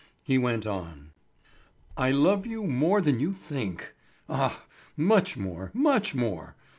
He 0.23 0.39
went 0.39 0.65
on: 0.65 1.11
"I 1.95 2.09
love 2.09 2.47
you 2.47 2.63
more 2.65 3.01
than 3.01 3.19
you 3.19 3.31
think—ah, 3.33 4.65
much 4.97 5.37
more, 5.37 5.69
much 5.75 6.15
more. 6.15 6.55